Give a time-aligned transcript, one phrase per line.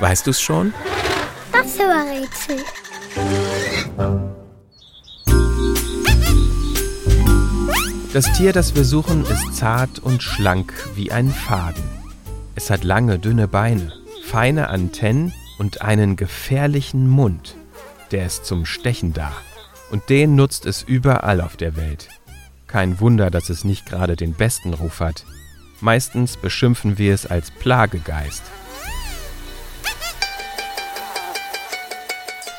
[0.00, 0.72] Weißt du's schon?
[1.52, 2.64] Das Rätsel.
[8.12, 11.84] Das Tier, das wir suchen, ist zart und schlank wie ein Faden.
[12.54, 13.92] Es hat lange, dünne Beine,
[14.24, 17.56] feine Antennen und einen gefährlichen Mund.
[18.10, 19.32] Der ist zum Stechen da.
[19.90, 22.08] Und den nutzt es überall auf der Welt.
[22.66, 25.24] Kein Wunder, dass es nicht gerade den besten Ruf hat.
[25.80, 28.42] Meistens beschimpfen wir es als Plagegeist.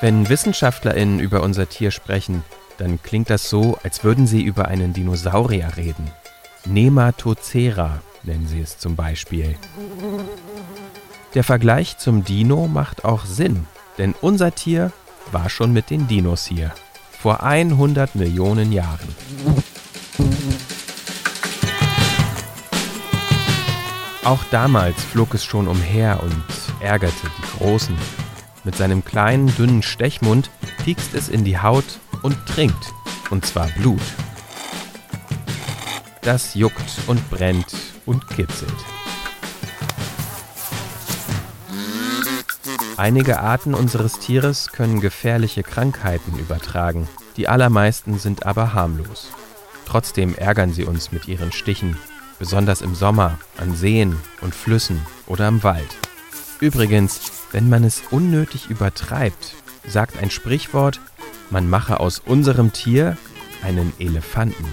[0.01, 2.43] Wenn WissenschaftlerInnen über unser Tier sprechen,
[2.79, 6.09] dann klingt das so, als würden sie über einen Dinosaurier reden.
[6.65, 9.55] Nematocera nennen sie es zum Beispiel.
[11.35, 13.67] Der Vergleich zum Dino macht auch Sinn,
[13.99, 14.91] denn unser Tier
[15.31, 16.73] war schon mit den Dinos hier.
[17.11, 19.07] Vor 100 Millionen Jahren.
[24.23, 26.43] Auch damals flog es schon umher und
[26.79, 27.95] ärgerte die Großen.
[28.63, 30.51] Mit seinem kleinen, dünnen Stechmund
[30.83, 32.93] piekst es in die Haut und trinkt,
[33.31, 34.01] und zwar Blut.
[36.21, 37.73] Das juckt und brennt
[38.05, 38.71] und kitzelt.
[42.97, 49.31] Einige Arten unseres Tieres können gefährliche Krankheiten übertragen, die allermeisten sind aber harmlos.
[49.87, 51.97] Trotzdem ärgern sie uns mit ihren Stichen,
[52.37, 55.97] besonders im Sommer, an Seen und Flüssen oder im Wald.
[56.59, 59.55] Übrigens, wenn man es unnötig übertreibt,
[59.87, 60.99] sagt ein Sprichwort,
[61.49, 63.17] man mache aus unserem Tier
[63.61, 64.65] einen Elefanten.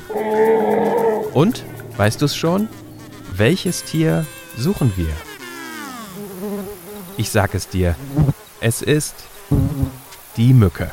[1.33, 1.65] Und,
[1.97, 2.69] weißt du es schon?
[3.33, 5.13] Welches Tier suchen wir?
[7.17, 7.97] Ich sag es dir,
[8.61, 9.15] es ist
[10.37, 10.93] die Mücke.